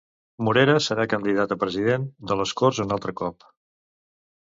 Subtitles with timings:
[0.45, 3.51] Morera serà candidat a president de les Corts un altre cop.